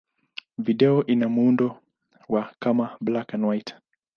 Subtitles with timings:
[0.57, 1.65] Video ina muundo
[2.33, 3.71] wa kama black-and-white.